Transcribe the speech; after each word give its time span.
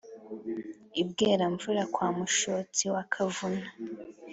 i 1.01 1.03
bweramvura 1.07 1.81
kwa 1.93 2.07
mushotsi 2.17 2.83
wa 2.93 3.03
kavuna 3.13 3.67